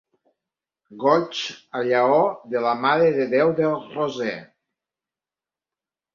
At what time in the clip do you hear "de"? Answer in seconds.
2.55-2.65, 3.19-3.29